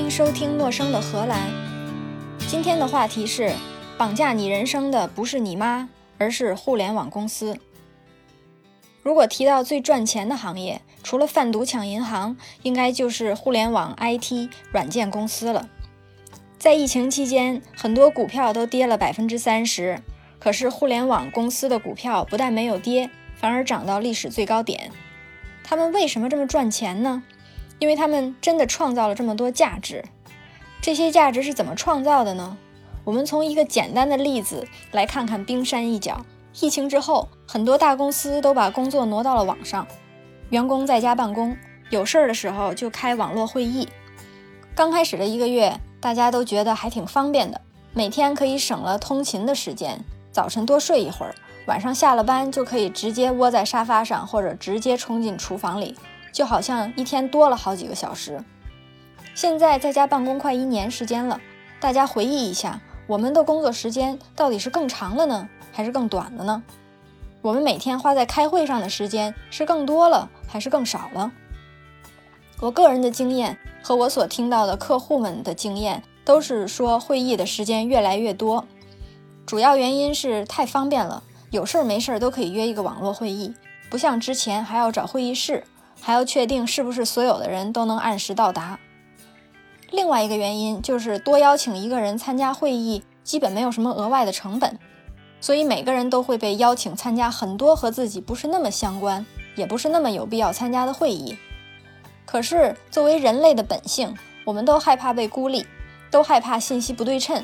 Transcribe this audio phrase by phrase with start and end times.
[0.00, 1.38] 迎收听《陌生的荷兰》。
[2.48, 3.52] 今天的话题是：
[3.98, 7.58] 绑架你人生的不是你妈，而是互联网公司。
[9.02, 15.68] 如果提到最赚钱的行业，除了贩毒抢银行，应该就是互联网 IT 软件公司了。
[16.58, 20.00] 在疫情期间，很多股票都跌了百分之三十，
[20.38, 24.90] 可是互联网公司的股票不但没有跌，反而涨到历史最高点。
[25.62, 27.22] 他们为什么这么赚钱呢？
[27.80, 30.04] 因为他们真的创造了这么多价值。
[30.80, 32.56] 这些价值是怎么创造的呢？
[33.04, 36.24] 我们从一个简单的例子来看看冰山一角。
[36.60, 39.86] 疫情之后，很多大公司都把工作挪到了网上，
[40.50, 41.56] 员工在家办公，
[41.90, 43.88] 有事儿的时候就开网络会议。
[44.74, 47.60] 刚开始的一个月，大家都觉得还挺方便的，
[47.94, 51.34] 每天可以省了通勤的时间，早晨多睡一会儿，
[51.66, 55.96] 晚上下了班就可以直接窝在沙发上，或者直接冲进厨房里，
[56.32, 58.42] 就好像一天多了好几个小时。
[59.34, 61.40] 现在在家办公快一年时间了，
[61.80, 65.48] 大家回忆一下，我们的工作时间到底是更长了呢？
[65.72, 66.62] 还是更短了呢？
[67.42, 71.32] 我们每天花在开会上的时间是更多了还是更少了？
[72.60, 78.66] 我个人的经验和我所听到的客户们的经验都是说，会议的时间越来越多。
[79.46, 83.54] 主要原因是太方便了，有事儿没事儿都可以约一个网络会议，
[83.88, 85.64] 不像之前还要找会议室，
[86.00, 88.78] 还要确定是不是所有的人都能按时到达。
[89.90, 94.78] 另外一个原因就是多邀请一个人参加会议，基本没有什么额外的成本。
[95.40, 99.24] 所以每个人都会被邀请参加很多和自己不是那么相关，
[99.56, 101.36] 也不是那么有必要参加的会议。
[102.26, 105.66] 可是作为人类的本性，我们都害怕被孤立，
[106.10, 107.42] 都害怕信息不对称，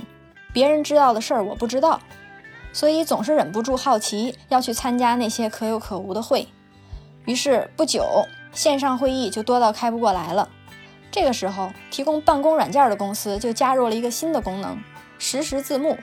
[0.52, 1.98] 别人知道的事儿我不知道，
[2.70, 6.46] 所以总是忍不住好奇要去参加那些可有可无的会。
[7.24, 8.04] 于是不久，
[8.56, 10.48] 线上会议就多到开不过来了。
[11.12, 14.76] 这个时候，提供办公软件的公司就加入了一个新的功能——
[15.20, 15.96] 实时字幕。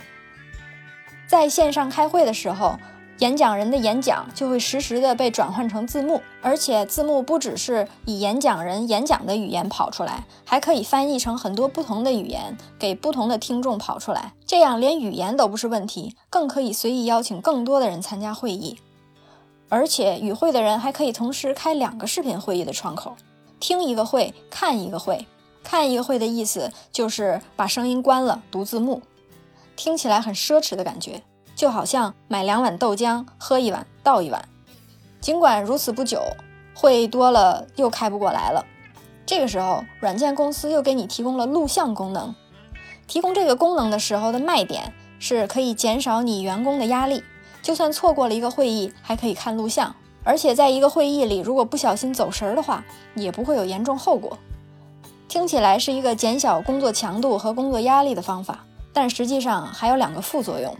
[1.27, 2.77] 在线上开会的时候，
[3.19, 14.33] 演讲人的演讲就会实时的被转换成字幕，而且字幕不只是以演讲人演讲的语言跑出来，还可以翻译成很多不同的语言给不同的听众跑出来。
[14.45, 18.77] 这样连语言都不是问题，更可以随意邀请更多的人参加会议。
[19.73, 23.15] 而且与会的人还可以同时开两个视频会议的窗口，
[23.59, 25.25] 听一个会，看一个会。
[25.63, 29.01] 看一个会的意思就是把声音关了，读字幕。
[29.75, 31.23] 听起来很奢侈的感觉，
[31.55, 34.47] 就好像买两碗豆浆，喝一碗倒一碗。
[35.19, 36.21] 尽管如此，不久
[36.75, 38.63] 会多了又开不过来了。
[39.25, 42.35] 这个时候，软件公司又给你提供了录像功能。
[43.07, 47.23] 提供这个功能的时候的卖点是可以减少你员工的压力，
[47.63, 49.95] 就算错过了一个会议，还可以看录像。
[50.23, 52.83] 而且在一个会议里，如果不小心走神儿的话，
[53.15, 54.37] 也不会有严重后果。
[55.27, 58.63] 听起来是一个减小工作强度和工作压力的方法。
[58.95, 60.75] 但实际上还有两个副作用。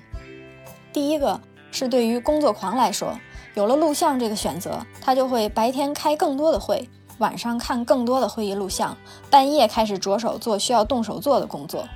[0.93, 1.41] 第一个
[1.71, 3.17] 是对于工作狂来说，
[3.55, 8.95] 有了录像这个选择，他就会白天开更多的会，晚上看更多的会议录像，
[9.31, 11.87] 半夜开始着手做需要动手做的工作。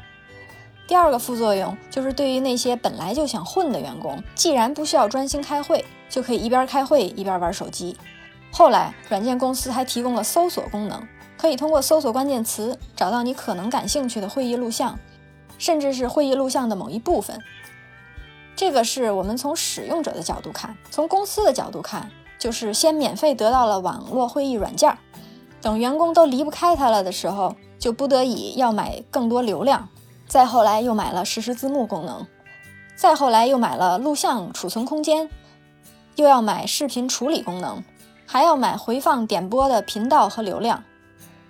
[0.87, 7.97] 第二个副作用就是对于那些本来就想混的员工，既然不需要专心开会，就可以一边开会一边玩手机。
[8.51, 11.05] 后来，软件公司还提供了搜索功能，
[11.37, 14.97] 可以通过搜索关键词找到你可能感兴趣的会议录像。
[15.59, 17.41] 甚至是会议录像的某一部分，
[18.55, 24.95] 这个是我们从使用者的角度看；从公司的角度看，就是先免费得到了网络会议软件，
[25.59, 29.89] 等员工都离不开它了的时候，就不得已要买更多流量；
[30.27, 32.25] 再后来又买了实时字幕功能；
[32.95, 35.29] 再后来又买了录像储存空间，
[36.15, 37.83] 又要买视频处理功能，
[38.25, 40.83] 还要买回放点播的频道和流量。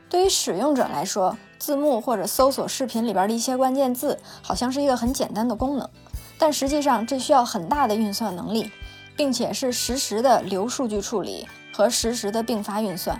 [0.09, 5.89] 对于使用者来说，字幕或者搜索视频里边的一些关键字，好像是一个很简单的功能，
[6.37, 8.71] 但实际上这需要很大的运算能力，
[9.15, 13.19] 并且是实时的流数据处理和实时的并发运算，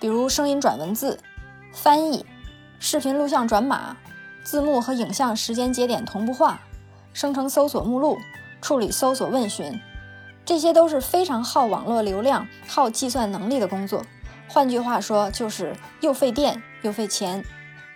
[0.00, 1.20] 比如声音转文字、
[1.72, 2.26] 翻译、
[2.80, 3.96] 视频录像转码、
[4.44, 6.60] 字幕和影像时间节点同步化、
[7.12, 8.16] 生成搜索目录、
[8.60, 9.80] 处理搜索问询，
[10.44, 14.04] 这些都是非常耗网络流量、耗计算能力的工作。
[14.48, 17.44] 换句话说，就是又费电又费钱。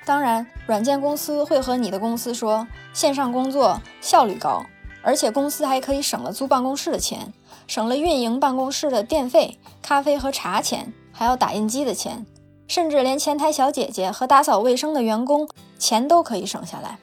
[0.07, 4.65] 当然，软件公司会和你的公司说，线上工作效率高，
[5.03, 7.33] 而且公司还可以省了租办公室的钱，
[7.67, 12.27] 省了运营办公室的电费、咖啡和茶钱，还有打印机的钱，
[12.69, 15.49] 甚至连前台小姐姐和打扫卫生的员工
[15.85, 16.97] 钱都可以省下来。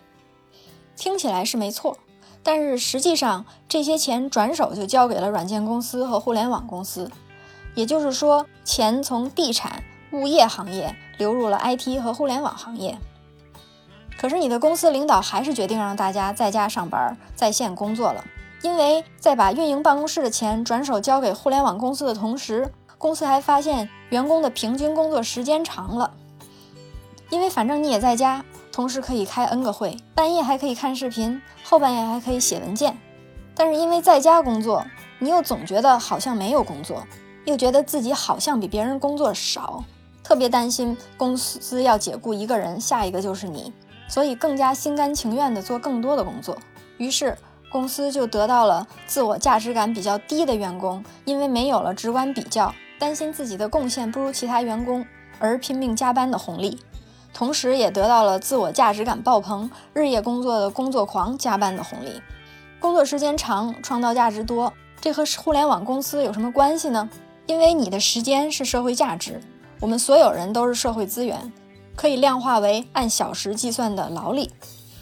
[0.95, 1.99] 听起来是没错，
[2.41, 7.11] 但是实际上这些钱转手就交给了软件公司和互联网公司。
[7.75, 12.97] 也就是说，钱从地产、物业行业流入了 IT 和互联网行业。
[14.17, 18.25] 可是你的公司领导还是决定让大家在家上班、在线工作了，
[18.63, 22.67] 因为在把运营办公室的钱转手交给互联网公司的同时，
[22.97, 26.15] 公司还发现员工的平均工作时间长了。
[27.29, 32.97] 因为反正你也在家，同时可以开 N 个会，半夜还可以看视频，后半夜还可以写文件。
[33.53, 34.85] 但是因为在家工作，
[35.19, 37.03] 你又总觉得好像没有工作，
[37.45, 39.83] 又觉得自己好像比别人工作少，
[40.23, 43.73] 特别担心公司要解雇一个人，下一个就是你。
[44.07, 46.57] 所以更加心甘情愿地做更多的工作，
[46.97, 47.37] 于是
[47.71, 55.05] 公司就得到了自我价值感比较低的员工，因为没有了直观比较，担心自己的贡献不如其他员工
[55.39, 56.77] 而拼命加班的红利，
[57.33, 62.21] 同时也得到了自我价值感爆棚、日夜工作的工作狂加班的红利。
[62.79, 67.09] 工作时间长，创造价值多，这和互联网公司有什么关系呢？
[67.45, 69.41] 因为你的时间是社会价值，
[69.79, 71.51] 我们所有人都是社会资源。
[71.95, 74.49] 可以量化为按小时计算的劳力，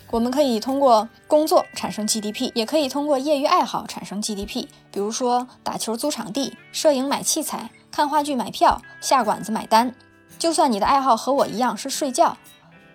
[0.10, 4.68] 我们可以通过工作产生 GDP，也可以通过业余爱好产生 GDP。
[4.92, 9.94] 比如说打球租场地、摄影买器材、看话剧买票、下馆子买单。
[10.40, 12.38] 就算你的爱好和我一样是睡觉，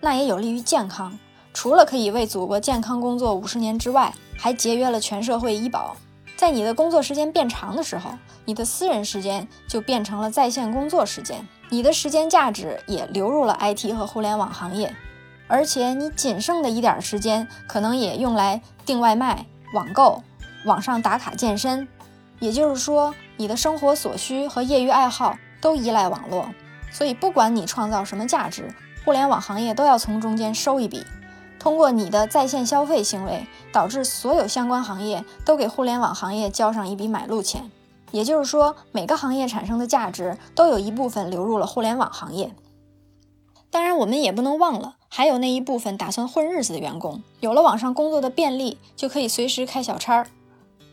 [0.00, 1.18] 那也有利于健康。
[1.52, 5.94] 除了可以为祖国健康工作五十年之外，还节约了全社会医保。
[6.36, 8.10] 在你的工作时间变长的时候，
[8.46, 11.46] 你的私人时间就变成了在线工作时间。
[11.68, 14.94] 你的时间价值也流入了 IT 和互联网行业，
[15.46, 19.44] 而且你仅剩的一点时间可能也用来订外卖、
[19.74, 20.22] 网购、
[20.64, 21.86] 网上打卡健身。
[22.40, 26.48] 也就是说，你的生活所需和业余爱好都依赖网络。
[26.94, 28.72] 所以，不管你创造什么价值，
[29.04, 31.04] 互联网行业都要从中间收一笔。
[31.58, 37.68] 通过你的在线消费行为，导致所有相关行业都给互联网行业交上一笔买路钱。
[38.12, 42.54] 也就是说，每个行业产生的价值都有一部分流入了互联网行业。
[43.70, 47.20] 当然，我们也不能忘了，还有那一部分打算混日子的员工。
[47.40, 50.28] 有了网上工作的便利，就可以随时开小差儿。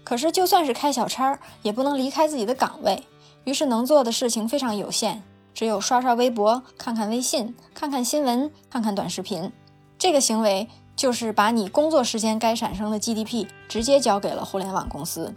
[0.03, 3.03] 可是，就算是开小差儿，也不能离开自己的岗位。
[3.43, 5.21] 于是，能做的事情非常有限，
[5.53, 9.51] 只有刷刷微博、看看微信、看看新闻、看看短视频。
[9.97, 15.35] 这个行为就是把你工作时间该产生的 GDP 直接交给了互联网公司。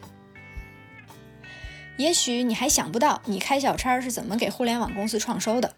[1.96, 5.74] 也许你还想不到，你开小差是怎么给互联网公司创收的。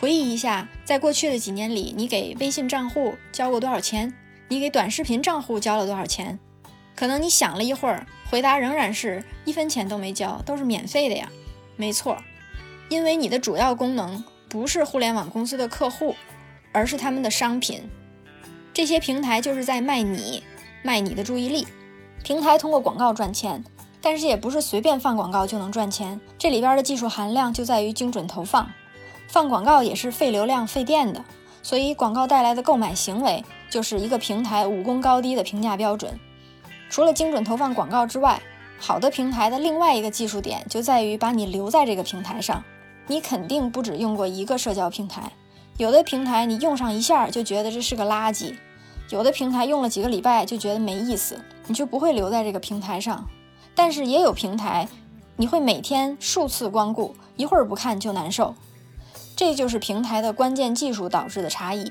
[0.00, 4.12] 回忆一下，在过去的几年里，你给微信账户交过多少钱？
[4.48, 6.38] 你给短视频账户交了多少钱？
[6.96, 11.30] 可能你想了一会儿，回答仍然是一分钱都没交，都是免费的呀。
[11.76, 12.16] 没错，
[12.90, 16.14] 因为你的主要功能不是互联网公司的客户，
[16.72, 17.88] 而是他们的商品。
[18.74, 20.42] 这些平台就是在卖你，
[20.82, 21.66] 卖你的注意力。
[22.22, 23.64] 平台通过广告赚钱。
[24.02, 28.66] 但是也不是随便放广告就能赚钱，这里边的技术含量就在于精准投放。
[29.28, 31.22] 放广告也是费流量、费电的，
[31.62, 36.18] 所以广告带来的购买行为就是一个平台武功高低的评价标准。
[36.88, 38.40] 除了精准投放广告之外，
[38.78, 42.64] 好的平台的另外一个技术点就在于把你留在这个平台上。
[43.10, 45.32] 你肯定不止用过一个社交平台，
[45.78, 48.54] 有的平台你用上一下就觉得这是个垃圾，
[49.08, 51.36] 有的平台用了几个礼拜就觉得没意思，
[51.66, 53.28] 你就不会留在这个平台上。
[53.74, 54.86] 但是也有平台，
[55.34, 58.54] 你会每天数次光顾，一会儿不看就难受。
[59.34, 61.90] 这就是平台的关键技术导致的差异。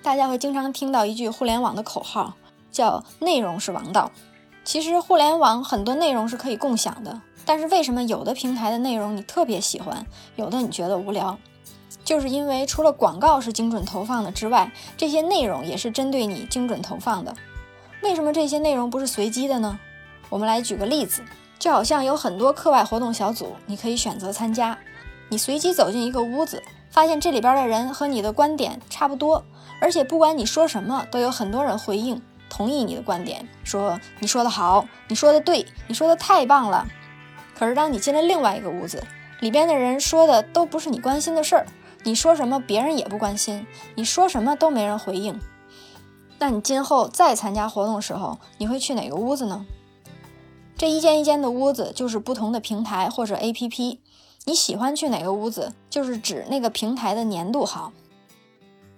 [0.00, 2.34] 大家会经常听到一句互联网的口号，
[2.70, 4.12] 叫“内容是王道”。
[4.64, 11.38] 其实互联网很多内容是可以共享的，但是为什么有的平台的内容你特别喜欢，有的你觉得无聊？
[12.04, 17.34] 就是因为除了广告是精准投放的之外，这些内容也是针对你精准投放的。
[18.02, 19.78] 为什么这些内容不是随机的呢？
[20.28, 21.22] 我们来举个例子，
[21.58, 24.76] 就好像有很多课外活动小组，你可以选择参加。
[25.28, 29.44] 你随机走进一个屋子，发现这里边的人和你的观点差不多，
[29.80, 32.20] 而且不管你说什么，都有很多人回应，
[32.52, 36.86] 同意你的观点，说你说的好，你说的对，你说的太棒了。
[37.58, 39.02] 可是当你进了另外一个屋子，
[39.40, 41.66] 里边的人说的都不是你关心的事儿，
[42.02, 45.40] 你说什么别人也不关心，你说什么都没人回应。
[46.38, 49.64] 那你今后再参加活动时候，你会去哪个屋子呢？
[50.76, 53.98] 这一间一间的屋子就是不同的平台或者 APP，
[54.44, 57.94] 你喜欢去哪个屋子，就是指那个平台的粘度好。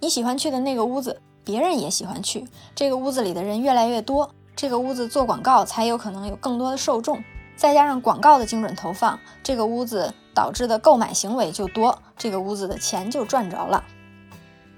[0.01, 7.23] 你喜欢去的那个屋子，别人也喜欢去，这个屋子里的人越来越多，这个屋子做广告才有可能有更多的受众，
[7.57, 13.85] 再加上广告的精准投放，这个屋子导致的购买行为就多，这个屋子的钱就赚着了。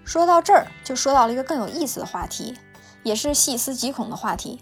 [0.04, 2.54] 说到这儿，就说到了一个更有意思的话题，
[3.02, 4.60] 也是细思极恐的话题，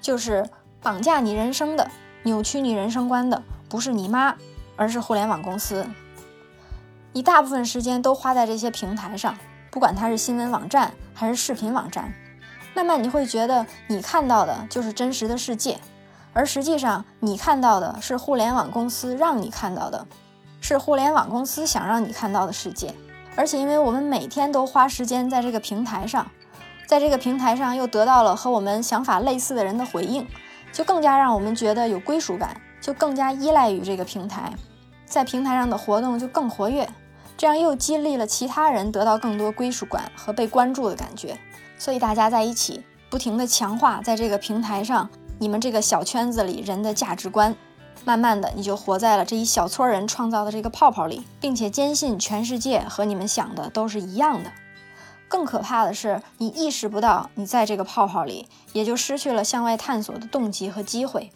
[0.00, 0.48] 就是。
[0.84, 1.88] 绑架你人生的、
[2.24, 4.34] 扭曲你人生观的，不是你妈，
[4.74, 5.86] 而是互联网公司。
[7.12, 9.38] 你大部分时间都花在这些平台上，
[9.72, 12.12] 不管它是新闻网站还是视频网站，
[12.74, 15.78] 慢慢你会觉得你看到的就是真实的世界，
[16.34, 20.06] 而实际上你看到的是互联网公司让你看到的，
[20.60, 22.94] 是互联网公司想让你看到的世界。
[23.34, 26.30] 而且，因为我们每天都花时间在这个平台上，
[26.86, 30.28] 在这个平台上又得到了和我们想法类似的人的回应，
[30.70, 34.52] 就更加让我们觉得有归属感，就更加依赖于这个平台，
[35.06, 36.86] 在平台上的活动就更活跃。
[37.36, 41.36] 这样又激励了其他人得到更多归属感和被关注的感觉，
[41.78, 47.56] 所以大家在一起不停地强化在这个平台上你们这个小圈子里人的价值观，
[48.04, 54.52] 慢慢的你就活在了这一小撮人创造的这个泡泡里，并且坚信全世界和你们想的都是一样的。
[55.26, 61.32] 更可怕的是，你意识不到你在这个泡泡里，也就失去了向外探索的动机和机会。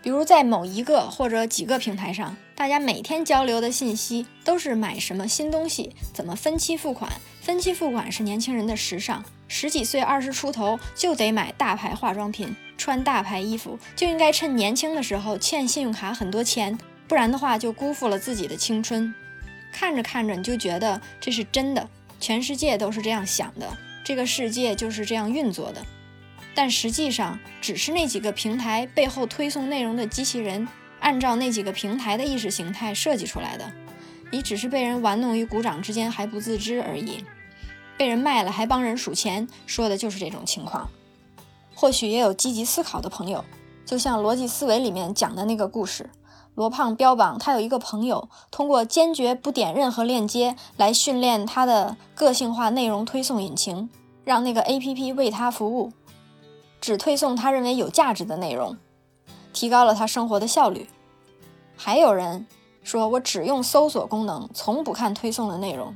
[0.00, 7.10] 比如在某一个或者几个平台上，大家每天交流的信息都是买什么新东西，怎么分期付款。
[7.40, 16.78] 分期付款是年轻人的时尚，十几岁、二十出头就得买大牌化妆品，穿大牌衣服，就应该趁年轻的时候欠信用卡很多钱，
[17.08, 19.12] 不然的话就辜负了自己的青春。
[19.72, 21.90] 看着看着你就觉得这是真的，
[22.20, 25.84] 全世界都是这样想的，这个世界就是这样运作的。
[26.54, 30.68] 但实际上，只是那几个平台背后推送内容的机器人，
[31.02, 33.70] 按照那几个平台的意识形态设计出来的。
[34.30, 37.22] 你只是被人玩弄于股掌之间还不自知而已，
[37.98, 40.88] 被人卖了还帮人数钱，说的就是这种情况。
[41.74, 43.44] 或许也有积极思考的朋友，
[43.84, 46.08] 就像逻辑思维里面讲的那个故事，
[46.54, 53.90] 罗胖标榜他有一个朋友，通过坚决不点任何链接来训练他的个性化内容推送引擎，
[54.24, 55.92] 让那个 APP 为他服务。
[56.80, 58.76] 只推送他认为有价值的内容，
[59.52, 60.88] 提高了他生活的效率。
[61.76, 62.46] 还有人
[62.82, 65.94] 说，我只用搜索功能，从不看推送的内容。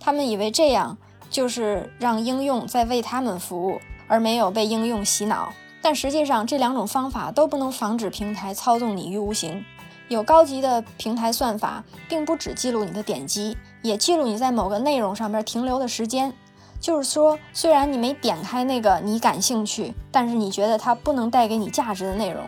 [0.00, 0.96] 他们以为这样
[1.28, 5.52] 就是让应用在为他们服务，而没有被应用洗脑。
[5.80, 9.64] 但实际上，这两种方法都不能防止平台操纵你于无形。
[10.08, 16.32] 有高级的平台算法，并不只记录你的点击，也记录你在某个内容上边停留的时间。
[16.80, 22.42] 就是说，虽然你没点开那个你感兴趣，但是你觉得它不能带给你价值的内容，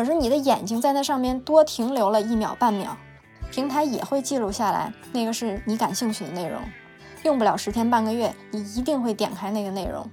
[0.00, 2.96] 可是你的眼睛在那上面多停留了一秒半秒，
[3.50, 6.58] 平台也会记录下来，那个是你感兴趣的内容。
[7.22, 10.08] 用不了十天半个月，你一定会点开那个内容，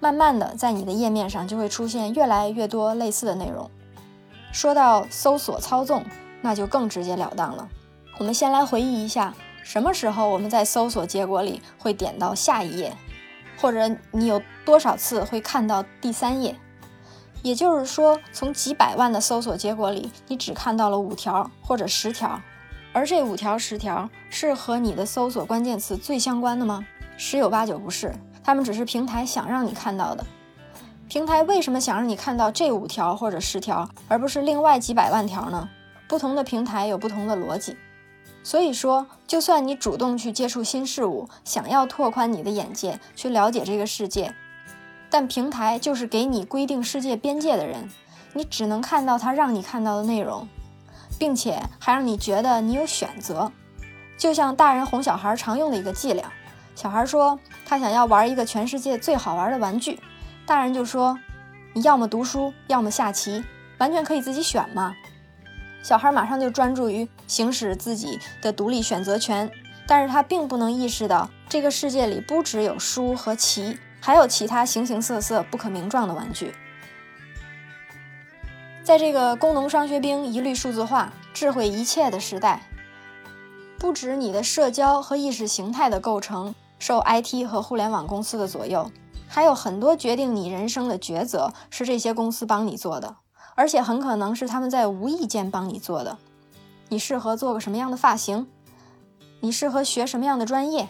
[0.00, 3.70] 慢慢的在你的页面上就会出现越来越多类似的内容。
[4.50, 6.04] 说到搜索操纵，
[6.42, 7.68] 那就更直截了当了。
[8.18, 9.32] 我们先来回忆一下。
[9.62, 12.92] 什么时候我们在搜索结果里会点到下一页，
[13.60, 16.56] 或者你有多少次会看到第三页？
[17.42, 22.40] 也就是说，从几百万的搜索结果里，你只看到了五条或者十条，
[22.92, 26.84] 而这五条十条是和你的搜索关键词最相关的吗？
[27.16, 30.24] 十有八九不是，他们只是平台想让你看到的。
[31.08, 35.68] 平台为什么想让你看到这五条或者十条，而不是另外几百万条呢？
[36.08, 37.76] 不同的平台有不同的逻辑。
[38.42, 44.34] 所以说，就算你主动去接触新事物，想要拓宽你的眼界，去了解这个世界，
[45.10, 47.90] 但平台就是给你规定世界边界的人，
[48.32, 50.48] 你只能看到他让你看到的内容，
[51.18, 53.50] 并且还让你觉得你有选择。
[54.16, 56.32] 就像大人哄小孩常用的一个伎俩，
[56.74, 59.98] 小孩说他想要玩一个全世界最好玩的玩具，
[60.46, 61.18] 大人就说
[61.72, 63.42] 你要么读书，要么下棋，
[63.78, 64.94] 完全可以自己选嘛。
[65.82, 69.50] 小孩马上就专注于行使自己的独立选择权，
[69.86, 76.54] 但是他并不能意识到这个世界里不只有书和棋，还有其他形形色色、不可名状的玩具。
[78.82, 82.62] 在这个工农商学兵一律数字化、智慧一切的时代，
[83.78, 88.90] 不止你的社交和意识形态的构成受 IT 和互联网公司的左右，
[89.28, 93.16] 还有很多决定你人生的抉择是这些公司帮你做的。
[93.54, 96.16] 而且很可能是他们在无意间帮你做的。
[96.88, 98.46] 你适合做个什么样的发型？
[99.40, 100.88] 你适合学什么样的专业？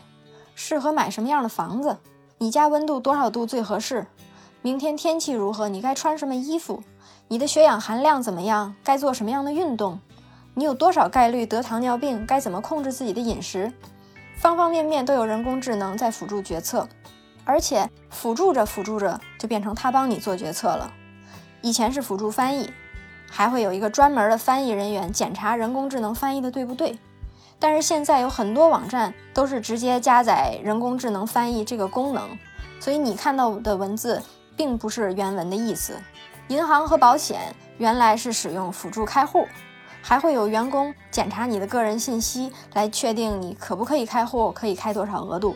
[0.54, 1.98] 适合买什么样的房子？
[2.42, 4.06] 你家温度多少度最合适？
[4.62, 5.68] 明天天气如何？
[5.68, 6.82] 你该穿什么衣服？
[7.28, 8.74] 你的血氧含量怎么样？
[8.82, 10.00] 该做什么样的运动？
[10.54, 12.24] 你有多少概率得糖尿病？
[12.24, 13.70] 该怎么控制自己的饮食？
[14.38, 16.88] 方方面面都有人工智能在辅助决策，
[17.44, 20.90] 而且辅助着辅助着就变成他帮你做决策了。
[21.60, 22.72] 以前是辅助翻译，
[23.30, 26.98] 还会有一个专门的翻译人员检查人工智能翻译的对不对。
[27.60, 32.36] 但是现在有很多网站都是直接加载人工智能翻译这个功能，
[32.80, 34.20] 所以你看到的文字
[34.56, 36.00] 并不是原文的意思。
[36.48, 39.46] 银行和保险原来是使用辅助开户，
[40.02, 45.54] 还会有员工检查你的个人信息来确定你可不可以开户，可以开多少额度。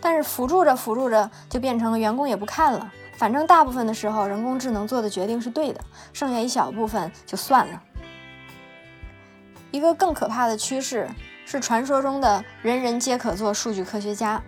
[0.00, 2.92] 但是辅助着辅助着，就变成了员工也不看了。
[3.16, 5.80] 反正大部分的时候，人工智能做的决定是对的，
[6.12, 7.80] 剩下一小部分就算了。
[9.70, 11.08] 一个更可怕的趋势
[11.44, 14.42] 是传说中的人人皆可做数据科学家。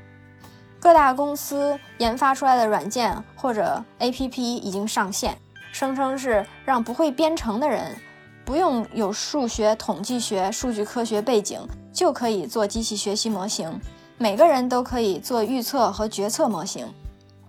[0.79, 5.37] 各大公司研发出来的软件或者 APP 已经上线，
[5.73, 7.97] 声称是让不会编程的人
[8.45, 11.61] 不用有数学、统计学、数据科学背景
[11.93, 13.81] 就可以做机器学习模型。
[14.19, 16.87] 每个人都可以做预测和决策模型，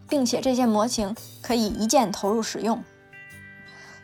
[0.10, 2.84] 并且这些模型可以一键投入使用。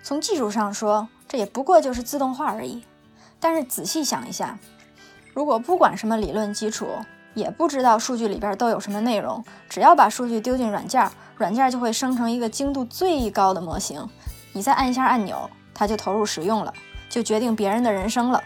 [0.03, 2.83] 从技术上说，这也不过就是自动化而已。
[3.39, 4.57] 但是仔细想一下，
[5.33, 6.87] 如果不管什么理论基础，
[7.33, 14.07] 也不知道数据里边都有什么内容，只要把数据丢进软件，软件就会生成一个精度最高的模型。
[14.53, 16.71] 你再按一下按钮，它就投入使用了，
[17.09, 18.43] 就决定别人的人生了。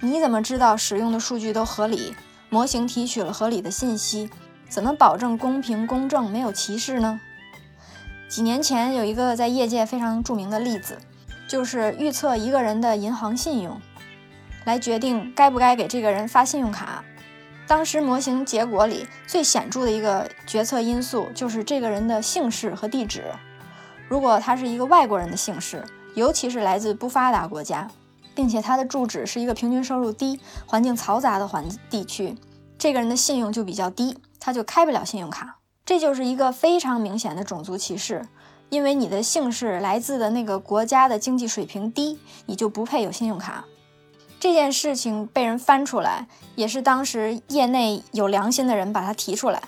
[0.00, 2.14] 你怎么知道使用的数据都合理？
[2.50, 4.30] 模型提取了合理的信息，
[4.68, 7.18] 怎么保证公平公正、没有歧视呢？
[8.28, 10.98] 几年前有一个在业界非常著名的例子，
[11.48, 13.80] 就是预测一个人的银行信用，
[14.64, 17.04] 来决定该不该给这个人发信用卡。
[17.66, 23.24] 当时模型结果里最显著的一个决策因素就是这个人的姓氏和地址。
[24.08, 27.88] 如果他是一个外国人的姓氏，尤其是来自不发达国家。
[28.34, 32.36] 并且他的住址是一个平均收入低、环境嘈杂的环地区，
[32.76, 35.58] 这个人的信用就比较低，他就开不了信用卡。
[35.84, 38.26] 这就是一个非常明显的种族歧视，
[38.70, 43.64] 因为你的姓氏来自的那个国家的经济水平低，你就不配有信用卡。
[44.44, 49.58] 这件事情被人翻出来，也是当时业内有良心的人把它提出来，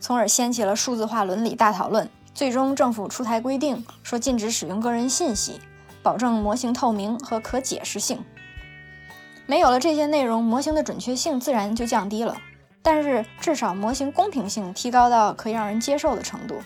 [0.00, 2.10] 从而掀起了数字化伦理大讨论。
[2.34, 5.60] 最终政府出台规定，说禁止使用个人信息。
[6.02, 8.18] 保证模型透明和可解释性，
[9.46, 12.36] 没有了这些内容，模型的准确性自然就降低了。
[12.82, 16.56] 但是至少模型公平性提高到可以让人接受的程度。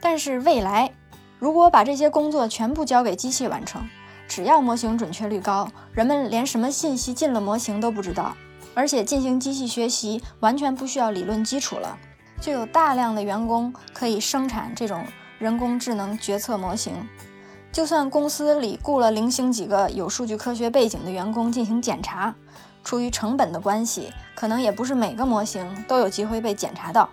[0.00, 0.92] 但是未来，
[1.38, 3.86] 如果把这些工作全部交给机器完成，
[4.26, 8.36] 只要模型准确率高，人们连什么信息进了模型都不知道，
[8.74, 11.96] 而且进行机器学习完全不需要理论基础了，
[12.40, 15.04] 就有大量的员工可以生产这种
[15.38, 16.92] 人工智能决策模型。
[17.70, 22.34] 就算公司里雇了零星几个有数据科学背景的员工进行检查，
[22.84, 27.08] 出于成本的关系，可能也不是每个模型都有机会被检查到。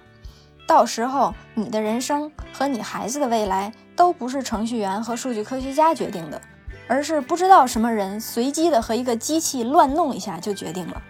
[0.67, 6.39] 到时候，你的人生和你孩子的未来都不是程序员和数据科学家决定的，
[6.91, 11.01] 而是不知道什么人随机的和一个机器乱弄一下就决定了。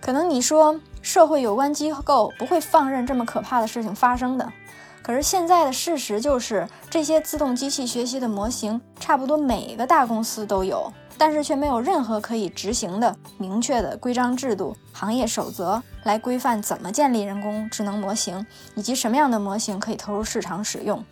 [0.00, 4.52] 可能你说社会有关机构不会放任这么可怕的事情发生的。
[5.00, 21.04] 可是现在的事实就是，这些自动机器学习的模型，差不多每个大公司都有，但是却没有任何可以执行的明确的规章制度、行业守则来规范怎么建立人工智能模型，以及什么样的模型可以投入市场使用。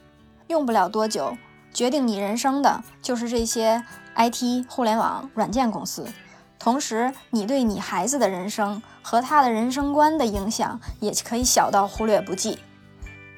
[0.49, 1.37] 用不了多久，
[1.73, 3.83] 决定你人生的就是这些
[4.15, 6.07] IT 互联网软件公司，
[6.59, 12.59] 同时你对你孩子的人生和他的人生观的影响，也可以小到忽略不计。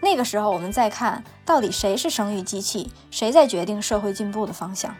[0.00, 4.94] 那个时候，我们再看到底谁是生育机器，谁在决定社会进步的方向。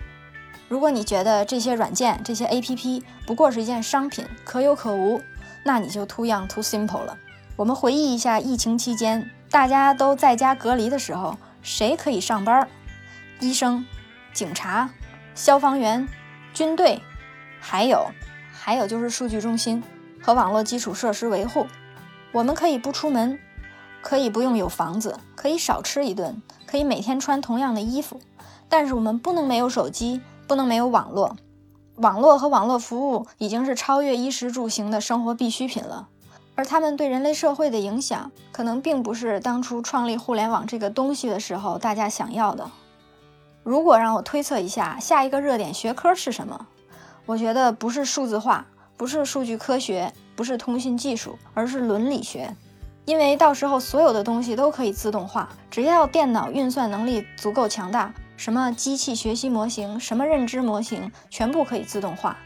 [0.67, 5.21] 如果你觉得这些软件、这些 APP 不过是一件商品，可有可无，
[5.63, 7.19] 那你就 too young too simple 了。
[7.57, 12.67] 我们回忆一下疫情期间大家都在家隔离的时候，谁可以上班？
[13.41, 13.85] 医生、
[14.33, 14.91] 警察、
[15.35, 16.09] 消防员、
[16.53, 17.01] 军队，
[17.61, 18.07] 还有
[18.53, 19.83] 还有就是数据中心
[20.23, 21.67] 和网络基础设施维护。
[22.33, 23.39] 我们可以不出门。
[24.03, 28.21] 可以不用有房子，可以少吃一顿，可以每天穿同样的衣服，
[28.69, 31.39] 但是我们不能没有手机，不能没有网络。
[31.95, 36.09] 网络和网络服务已经是超越衣食住行的生活必需品了，
[36.55, 42.71] 而他们对人类社会的影响，可能并不是当初创立互联网这个东西的时候大家想要的。
[43.65, 46.67] 如果让我推测一下下一个热点学科是什么，
[47.25, 52.55] 我觉得不是数字化，不是数据科学，不是通信技术，而是伦理学。
[53.07, 62.37] 因为到时候所有的东西都可以自动化，只要电脑运算能力足够强大，什么机器学习模型、什么认知模型，全部可以自动化。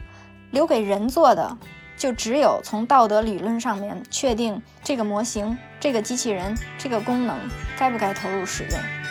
[0.50, 1.58] 留给人做的，
[1.96, 7.36] 就只有从道德理论上面确定这个模型、这个机器人、这个功能
[7.76, 9.07] 该不该投入使用。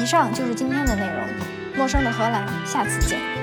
[0.00, 1.28] 以上就是今天的内容，
[1.76, 3.39] 陌生的荷兰，下次见。